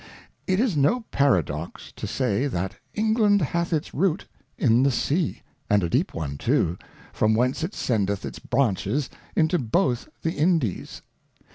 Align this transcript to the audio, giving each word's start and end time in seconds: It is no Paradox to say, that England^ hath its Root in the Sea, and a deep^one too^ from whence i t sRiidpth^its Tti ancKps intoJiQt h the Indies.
It 0.47 0.59
is 0.59 0.75
no 0.75 1.01
Paradox 1.11 1.91
to 1.91 2.07
say, 2.07 2.47
that 2.47 2.75
England^ 2.97 3.39
hath 3.41 3.71
its 3.71 3.93
Root 3.93 4.27
in 4.57 4.81
the 4.81 4.89
Sea, 4.89 5.43
and 5.69 5.83
a 5.83 5.89
deep^one 5.91 6.37
too^ 6.39 6.81
from 7.13 7.35
whence 7.35 7.63
i 7.63 7.67
t 7.67 7.73
sRiidpth^its 7.77 8.39
Tti 8.39 8.47
ancKps 8.49 9.09
intoJiQt 9.37 9.91
h 9.91 10.07
the 10.23 10.31
Indies. 10.31 11.03